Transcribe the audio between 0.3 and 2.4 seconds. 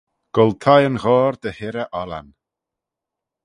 Goll thie yn ghoayr dy hirrey ollan